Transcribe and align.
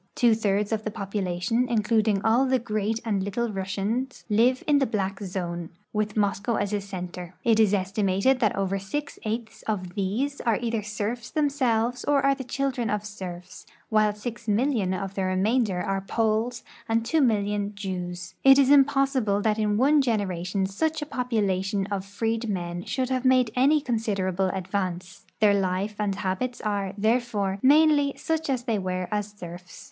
Two 0.15 0.33
thirds 0.33 0.71
of 0.71 0.83
the 0.83 0.89
population, 0.89 1.67
including 1.69 2.25
all 2.25 2.47
the 2.47 2.57
Great 2.57 2.99
and 3.05 3.21
Little 3.21 3.51
Russians, 3.53 4.25
live 4.31 4.63
in 4.65 4.79
the 4.79 4.87
black 4.87 5.19
zone, 5.19 5.69
with 5.93 6.17
Moscow 6.17 6.55
as 6.55 6.73
a 6.73 6.81
center. 6.81 7.35
It 7.43 7.59
is 7.59 7.71
estimated 7.71 8.39
that 8.39 8.55
over 8.55 8.79
six 8.79 9.19
eighths 9.25 9.61
of 9.67 9.93
these 9.93 10.41
are 10.41 10.57
either 10.59 10.81
serfs 10.81 11.29
them 11.29 11.51
selves 11.51 12.03
or 12.03 12.25
are 12.25 12.33
the 12.33 12.43
children 12.43 12.89
of 12.89 13.05
serfs, 13.05 13.67
while 13.89 14.11
6,000,000 14.11 14.91
of 14.99 15.13
the 15.13 15.23
re 15.23 15.35
mainder 15.35 15.83
are 15.83 16.01
Poles 16.01 16.63
and 16.89 17.03
2,000,000 17.05 17.75
.Jews. 17.75 18.33
It 18.43 18.57
is 18.57 18.71
impossible 18.71 19.39
that 19.41 19.59
in 19.59 19.77
one 19.77 20.01
generation 20.01 20.65
such 20.65 21.03
a 21.03 21.13
population 21.15 21.85
of 21.91 22.05
freedmen 22.05 22.85
should 22.85 23.09
have 23.11 23.23
made 23.23 23.51
any 23.55 23.79
considerable 23.79 24.47
advance. 24.49 25.27
Their 25.41 25.53
life 25.53 25.97
and 25.99 26.15
habits 26.15 26.59
are, 26.61 26.95
therefore, 26.97 27.59
mainly 27.61 28.13
such 28.17 28.49
as 28.49 28.63
they 28.63 28.79
were 28.79 29.07
as 29.11 29.33
serfs. 29.37 29.79